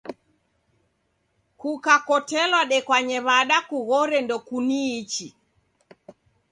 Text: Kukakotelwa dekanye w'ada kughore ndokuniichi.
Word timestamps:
Kukakotelwa 1.59 2.61
dekanye 2.71 3.17
w'ada 3.27 3.57
kughore 3.67 4.17
ndokuniichi. 4.23 5.27